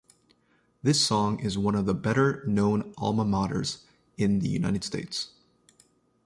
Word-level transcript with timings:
This 0.81 1.05
song 1.05 1.39
is 1.41 1.59
one 1.59 1.75
of 1.75 1.85
the 1.85 1.93
better 1.93 2.43
known 2.47 2.91
alma 2.97 3.23
maters 3.23 3.83
in 4.17 4.39
the 4.39 4.49
United 4.49 4.83
States. 4.83 5.29